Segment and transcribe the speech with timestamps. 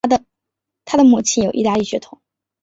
[0.83, 2.19] 他的母亲则有意大利血统。